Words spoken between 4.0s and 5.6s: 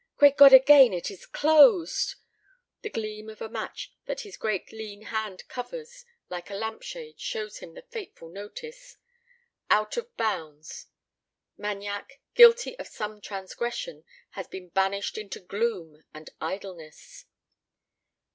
that his great lean hand